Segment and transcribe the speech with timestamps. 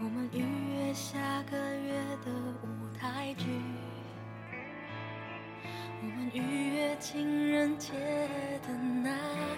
[0.00, 0.38] 我们预
[0.74, 1.18] 约下
[1.50, 1.92] 个月
[2.24, 2.30] 的
[2.62, 3.46] 舞台剧，
[6.00, 7.92] 我们预约情人节
[8.62, 9.10] 的那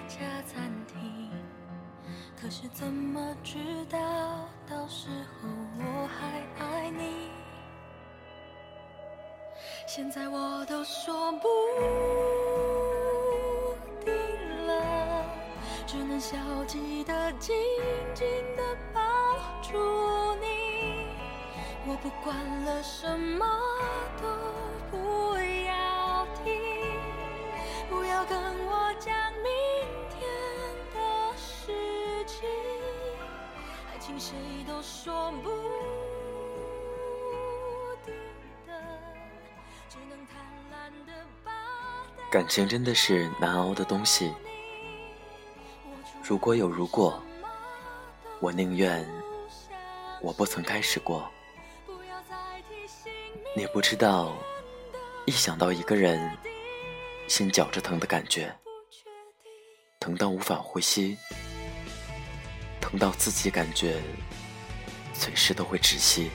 [0.09, 1.30] 家餐厅。
[2.41, 3.59] 可是怎么知
[3.91, 3.98] 道
[4.66, 5.48] 到时候
[5.79, 7.29] 我还爱你？
[9.87, 11.48] 现在我都说不
[14.02, 15.23] 定了，
[15.87, 17.54] 只能消极的静
[18.15, 18.27] 静
[18.57, 18.62] 的
[22.02, 23.46] 不管了，什么
[24.23, 24.26] 都
[24.90, 26.54] 不要听，
[27.90, 29.51] 不要跟我讲明
[30.09, 30.26] 天
[30.95, 30.98] 的
[31.37, 31.73] 事
[32.26, 32.48] 情，
[33.92, 34.34] 爱情谁
[34.66, 35.51] 都说不
[38.07, 38.14] 定，
[39.90, 40.42] 只能贪
[40.73, 41.12] 婪的
[41.45, 41.52] 把
[42.30, 44.32] 感情真的是难熬的东西。
[46.23, 47.23] 如果有如果，
[48.40, 49.07] 我宁愿
[50.23, 51.30] 我不曾开始过。
[53.52, 54.37] 你不知道，
[55.26, 56.38] 一想到一个人，
[57.26, 58.54] 心绞着疼的感觉，
[59.98, 61.18] 疼到无法呼吸，
[62.80, 64.00] 疼到自己感觉
[65.12, 66.31] 随时都会窒息。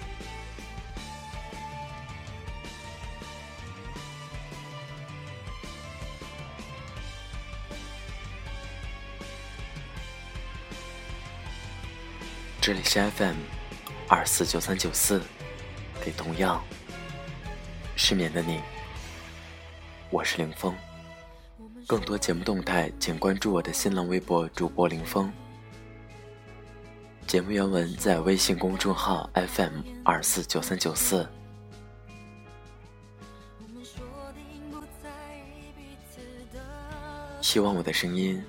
[12.61, 13.37] 这里是 FM
[14.09, 15.21] 二四九三九四，
[16.03, 16.63] 给同样
[17.97, 18.59] 失眠的你，
[20.09, 20.75] 我是林峰。
[21.87, 25.31] 更多节目动态，请关注我的新浪微博主播林峰。
[27.25, 31.27] 节目原文在微信公众号 FM 二四九三九四。
[37.41, 38.43] 希望我的声音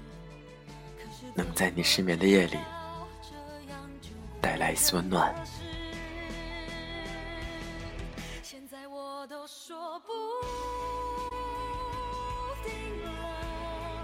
[1.34, 2.58] 能在你失眠的夜里
[4.40, 5.32] 带来一丝温暖。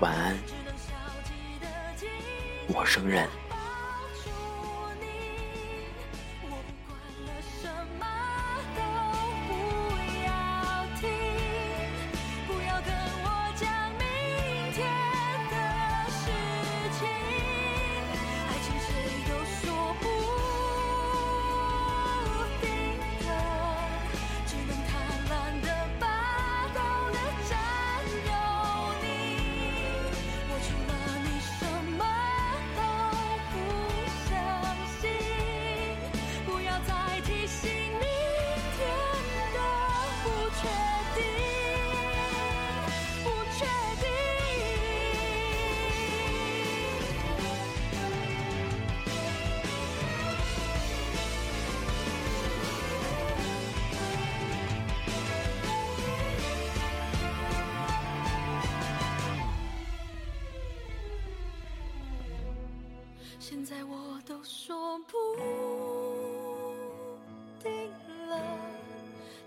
[0.03, 0.37] 晚安，
[2.67, 3.29] 陌生人。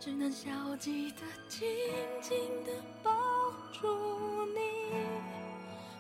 [0.06, 1.68] 只能消极的紧
[2.22, 2.72] 紧的
[3.02, 3.12] 抱
[3.74, 3.88] 住
[4.54, 4.60] 你。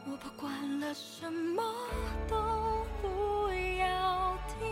[0.05, 1.63] 我不管了，什么
[2.29, 2.38] 都
[3.01, 3.49] 不
[3.79, 4.67] 要听，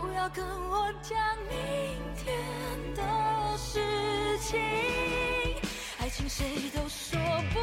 [0.00, 1.16] 不要跟我讲
[1.48, 2.36] 明天
[2.96, 3.78] 的事
[4.40, 4.60] 情。
[6.00, 7.16] 爱情谁都说
[7.54, 7.60] 不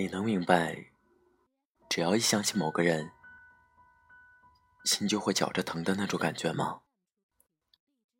[0.00, 0.86] 你能明白，
[1.90, 3.10] 只要一想起某个人，
[4.86, 6.80] 心就会绞着疼的那种感觉吗？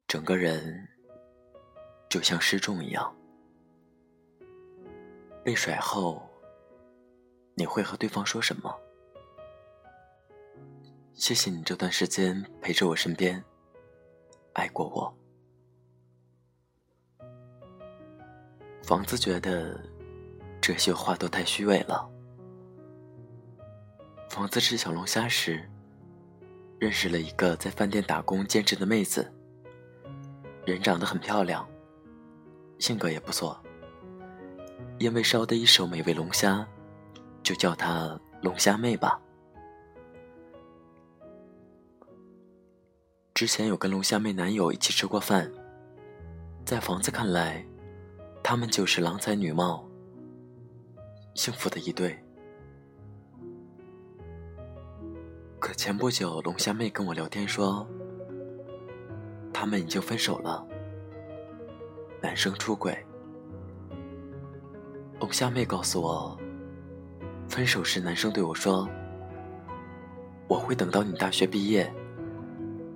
[0.07, 0.87] 整个人
[2.11, 3.17] 就像失重一样，
[5.43, 6.29] 被甩后，
[7.55, 8.79] 你会和对方说什么？
[11.15, 13.43] 谢谢你这段时间陪着我身边，
[14.53, 15.19] 爱过我。
[18.83, 19.81] 房子觉得
[20.61, 22.09] 这些话都太虚伪了。
[24.29, 25.69] 房子吃小龙虾时，
[26.79, 29.33] 认识了一个在饭店打工兼职的妹子，
[30.65, 31.69] 人长得很漂亮，
[32.79, 33.61] 性格也不错。
[34.99, 36.67] 因为烧的一手美味龙虾，
[37.43, 39.21] 就叫她龙虾妹吧。
[43.35, 45.51] 之前有跟龙虾妹男友一起吃过饭，
[46.67, 47.65] 在房子看来，
[48.43, 49.83] 他们就是郎才女貌，
[51.35, 52.19] 幸福的一对。
[55.59, 57.87] 可前不久，龙虾妹跟我聊天说，
[59.53, 60.67] 他们已经分手了，
[62.21, 62.97] 男生出轨。
[65.21, 66.39] 龙虾妹告诉我，
[67.49, 68.89] 分手时男生对我说
[70.49, 71.93] ：“我会等到你大学毕业，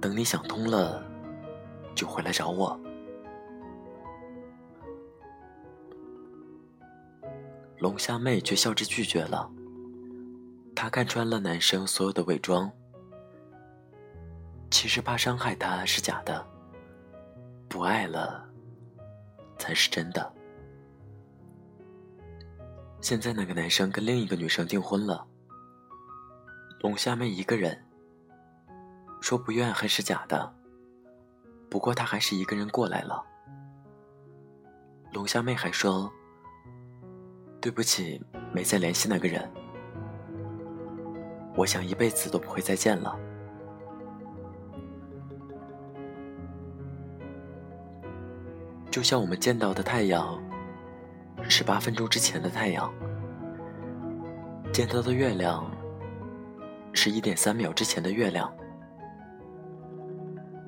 [0.01, 1.05] 等你想通了，
[1.95, 2.79] 就回来找我。”
[7.85, 9.51] 龙虾妹却笑着拒绝了。
[10.75, 12.73] 他看穿了男生所有的伪装，
[14.71, 16.47] 其实怕伤害他是假的，
[17.69, 18.49] 不爱了
[19.59, 20.33] 才是真的。
[23.03, 25.27] 现在那个男生跟另一个女生订婚了，
[26.81, 27.85] 龙虾妹一个人，
[29.21, 30.51] 说不怨恨是假的，
[31.69, 33.23] 不过他还是一个人过来了。
[35.13, 36.11] 龙虾妹还说
[37.65, 38.23] ：“对不起，
[38.53, 39.51] 没再联系那个人。”
[41.57, 43.19] 我想一辈子都不会再见了。
[48.91, 50.39] 就像我们见到的太阳，
[51.49, 52.93] 是八分钟之前的太阳；
[54.71, 55.65] 见到的月亮，
[56.93, 58.47] 是一点三秒之前的月亮；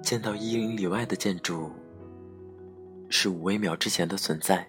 [0.02, 1.70] 见到一英里外的建筑，
[3.10, 4.66] 是五微秒之前的存在。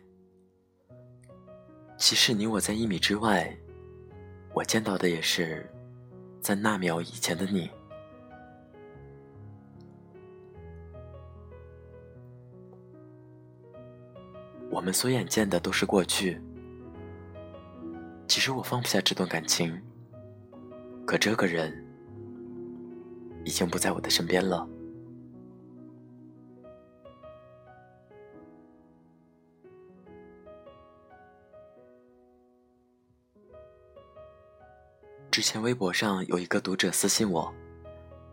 [1.98, 3.56] 即使你我在一米之外，
[4.54, 5.70] 我见到的也是。
[6.40, 7.70] 在那秒以前的你，
[14.70, 16.40] 我们所眼见的都是过去。
[18.28, 19.78] 其实我放不下这段感情，
[21.06, 21.86] 可这个人
[23.44, 24.66] 已经不在我的身边了。
[35.38, 37.54] 之前微博上有一个读者私信我，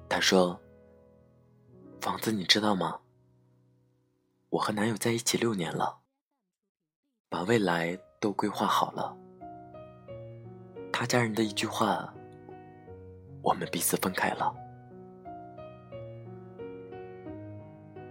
[0.08, 0.58] 他说
[2.00, 2.98] ：“房子你知道吗？
[4.48, 5.98] 我和男友在一起六年了，
[7.28, 9.14] 把未来都规划好了。
[10.90, 12.10] 他家人的一句话，
[13.42, 14.50] 我们彼此分开了。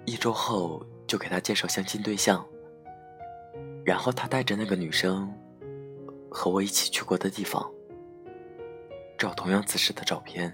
[0.05, 2.47] 一周后就给他介绍相亲对象，
[3.83, 5.33] 然后他带着那个女生
[6.29, 7.67] 和我一起去过的地方。”
[9.23, 10.53] 照同样姿势的照片，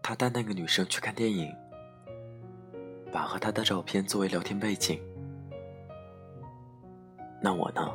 [0.00, 1.52] 他带那个女生去看电影，
[3.10, 5.02] 把和他的照片作为聊天背景。
[7.42, 7.92] 那我呢？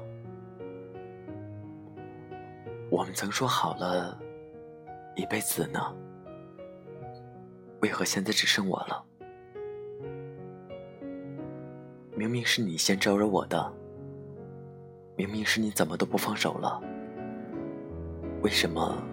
[2.92, 4.20] 我们曾说好了
[5.16, 5.80] 一辈子呢，
[7.80, 9.06] 为何现在只剩我了？
[12.14, 13.74] 明明是你先招惹我的，
[15.16, 16.84] 明明是你怎么都不放手了。
[18.42, 19.04] 为什么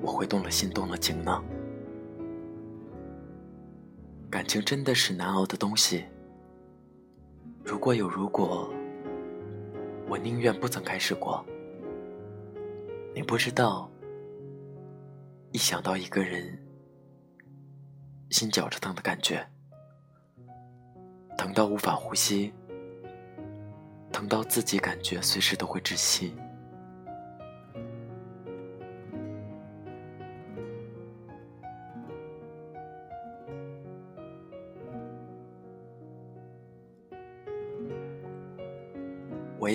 [0.00, 1.42] 我会动了心、动了情呢？
[4.30, 6.04] 感情真的是难熬的东西。
[7.64, 8.70] 如果有如果，
[10.08, 11.44] 我宁愿不曾开始过。
[13.14, 13.90] 你不知道，
[15.52, 16.58] 一想到一个人，
[18.30, 19.46] 心绞着疼的感觉，
[21.36, 22.52] 疼到无法呼吸，
[24.10, 26.34] 疼到自己感觉随时都会窒息。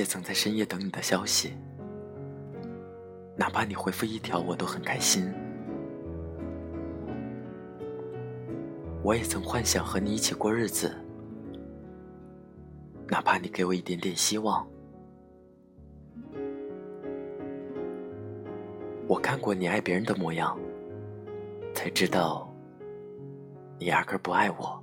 [0.04, 1.54] 也曾在深夜等你的消息，
[3.38, 5.34] 哪怕你回复一条，我都很开心。
[9.02, 10.94] 我也曾幻想和你一起过日子，
[13.08, 14.68] 哪怕你给我一点点希望。
[19.08, 20.60] 我看过你爱别人的模样，
[21.74, 22.54] 才知道
[23.80, 24.83] 你压根不爱我。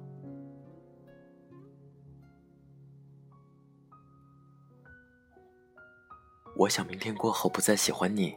[6.61, 8.37] 我想明天过后不再喜欢你，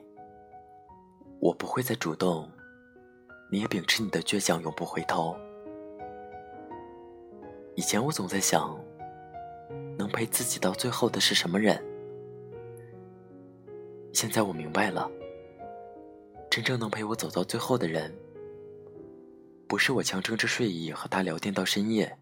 [1.41, 2.49] 我不会再主动，
[3.51, 5.35] 你也秉持你的倔强，永不回头。
[7.75, 8.79] 以前我总在想，
[9.97, 11.77] 能陪自己到最后的是什么人？
[14.13, 15.11] 现在我明白了，
[16.49, 18.09] 真正能陪我走到最后的人，
[19.67, 22.17] 不是我强撑着睡意和他聊天到深夜，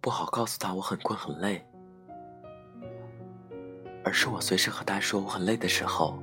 [0.00, 1.66] 不好告诉他我很困很累，
[4.04, 6.22] 而是我随时和他说我很累的时候，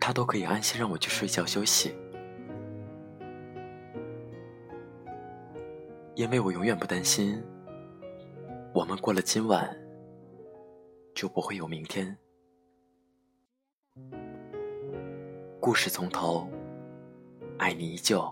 [0.00, 1.94] 他都可以安心让我去睡觉休息，
[6.14, 7.42] 因为我永远不担心，
[8.72, 9.74] 我们过了今晚
[11.14, 12.16] 就不会有明天。
[15.60, 16.46] 故事从头，
[17.58, 18.30] 爱你依旧。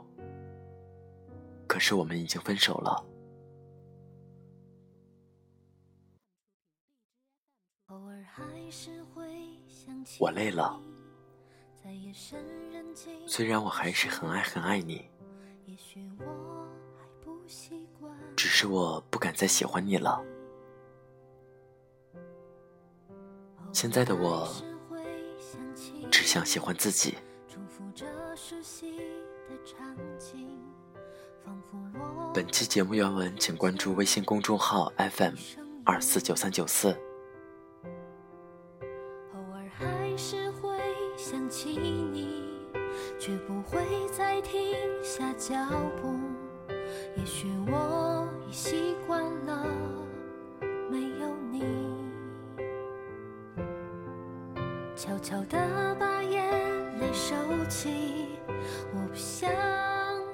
[1.66, 3.11] 可是我们已经分手了。
[10.18, 10.80] 我累了，
[13.26, 15.08] 虽然我还是很爱很爱你，
[18.36, 20.22] 只是我不敢再喜欢你了。
[23.72, 24.48] 现在的我。
[26.10, 27.16] 只想喜欢自己。
[32.34, 35.34] 本期节目原文，请关注微信公众号 FM
[35.84, 36.94] 二四九三九四。
[55.02, 55.58] 悄悄的。
[57.14, 57.36] 收
[57.68, 57.90] 起，
[58.94, 59.50] 我不想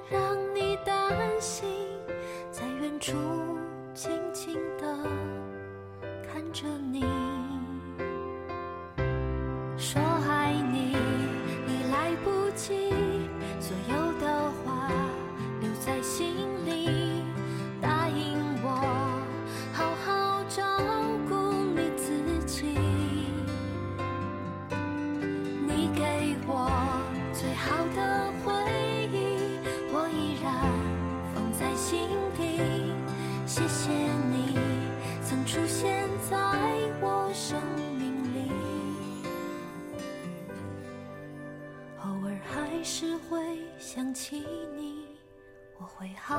[0.09, 1.67] 让你担心，
[2.49, 3.13] 在远处
[3.93, 4.97] 静静的
[6.25, 7.03] 看着你，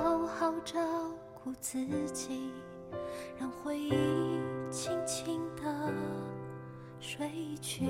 [0.02, 0.80] 好好照
[1.35, 1.78] 顾自
[2.11, 2.50] 己，
[3.38, 3.92] 让回忆
[4.71, 5.92] 轻轻地
[6.99, 7.28] 睡
[7.61, 7.85] 去。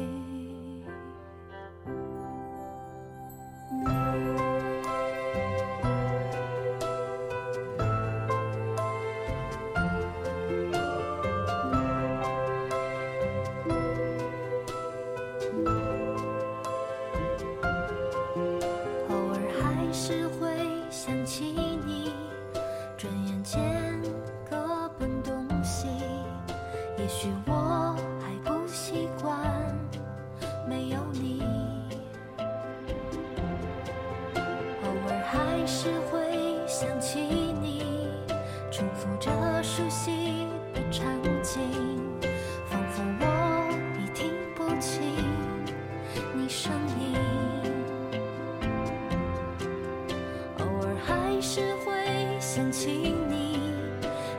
[52.52, 53.60] 想起你，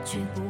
[0.03, 0.40] 却。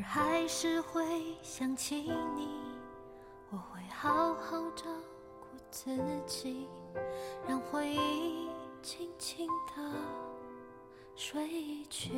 [0.00, 2.48] 而还是会想起你，
[3.50, 4.86] 我会好好照
[5.40, 5.94] 顾自
[6.26, 6.66] 己，
[7.46, 8.48] 让回忆
[8.80, 9.92] 轻轻的
[11.14, 12.10] 睡去。